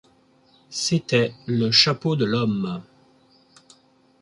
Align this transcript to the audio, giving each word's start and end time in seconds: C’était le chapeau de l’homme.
C’était 0.71 1.31
le 1.45 1.69
chapeau 1.69 2.15
de 2.15 2.25
l’homme. 2.25 2.81